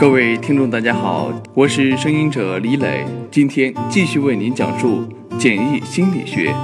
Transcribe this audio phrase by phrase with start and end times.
[0.00, 5.02] 各位听众，大家好，我是声音者李磊，今天继续为您讲述
[5.36, 6.54] 简易心理学。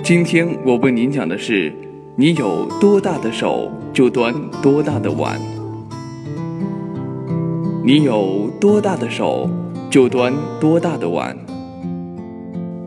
[0.00, 1.74] 今天我为您讲的是：
[2.14, 4.32] 你有多大的手，就端
[4.62, 5.36] 多大的碗；
[7.84, 9.50] 你有多大的手，
[9.90, 11.36] 就端多大的碗。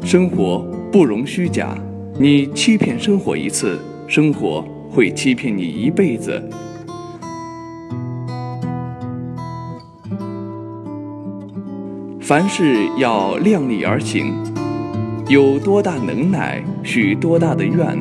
[0.05, 1.78] 生活不容虚假，
[2.18, 6.41] 你欺骗生活一次，生活会欺骗你一辈子。
[12.29, 14.36] 凡事要量力而行，
[15.28, 17.97] 有多大能耐，许多大的愿。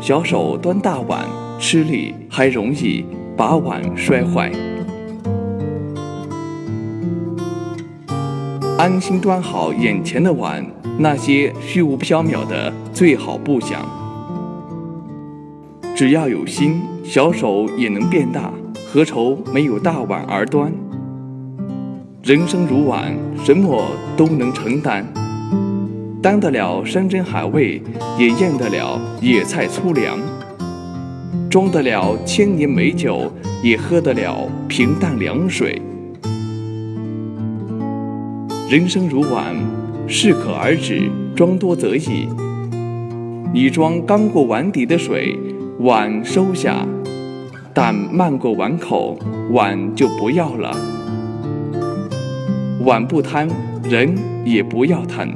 [0.00, 1.24] 小手端大碗，
[1.58, 3.04] 吃力还容易
[3.36, 4.52] 把碗摔坏。
[8.78, 10.64] 安心端好眼前的碗，
[10.96, 13.84] 那些虚无缥缈的最好不想。
[15.96, 18.52] 只要有心，小手也能变大，
[18.86, 20.72] 何愁没有大碗而端？
[22.22, 23.12] 人生如碗，
[23.44, 23.84] 什么
[24.16, 25.04] 都能承担，
[26.22, 27.82] 担得了山珍海味，
[28.16, 30.16] 也咽得了野菜粗粮；
[31.50, 33.28] 装得了千年美酒，
[33.60, 35.82] 也喝得了平淡凉水。
[38.70, 39.56] 人生如碗，
[40.06, 42.28] 适可而止，装多则溢。
[43.52, 45.36] 你装刚过碗底的水，
[45.80, 46.86] 碗收下；
[47.74, 49.18] 但漫过碗口，
[49.50, 50.70] 碗就不要了。
[52.84, 53.48] 碗不贪，
[53.84, 54.12] 人
[54.44, 55.28] 也不要贪。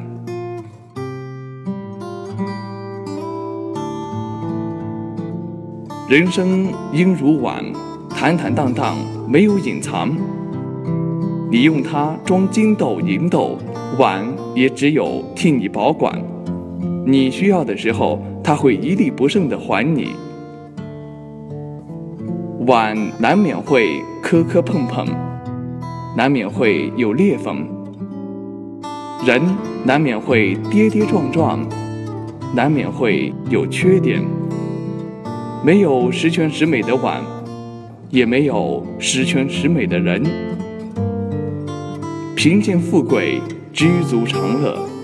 [6.09, 7.65] 人生应如碗，
[8.11, 8.97] 坦坦荡荡，
[9.29, 10.17] 没有隐藏。
[11.49, 13.57] 你用它装金豆银豆，
[13.97, 16.21] 碗也只有替你保管。
[17.07, 20.11] 你需要的时候，它会一粒不剩的还你。
[22.67, 25.07] 碗难免会磕磕碰碰。
[26.17, 27.69] 难免会有裂缝，
[29.27, 29.39] 人
[29.85, 31.61] 难免会跌跌撞撞，
[32.55, 34.25] 难免会有缺点。
[35.63, 37.21] 没有十全十美的碗，
[38.09, 40.25] 也没有十全十美的人。
[42.35, 43.43] 贫贱富贵，
[43.75, 44.96] 知足常乐。